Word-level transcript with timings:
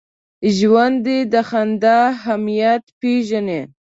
ژوندي 0.57 1.19
د 1.33 1.35
خندا 1.49 1.97
اهمیت 2.13 2.83
پېژني 2.99 3.61